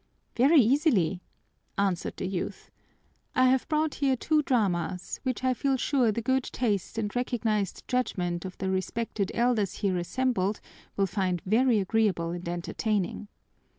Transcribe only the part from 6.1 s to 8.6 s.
the good taste and recognized judgment of